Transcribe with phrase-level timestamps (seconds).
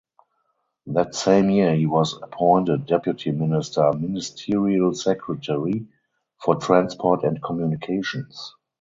[0.87, 5.85] That same year he was appointed deputy minister (ministerial secretary)
[6.43, 8.55] for transport and communications.